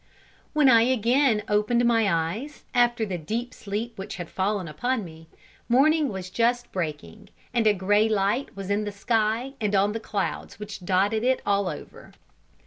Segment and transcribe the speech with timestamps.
[0.53, 5.27] When I again opened my eyes after the deep sleep which had fallen upon me,
[5.69, 9.99] morning was just breaking, and a grey light was in the sky and on the
[9.99, 12.13] clouds which dotted it all over.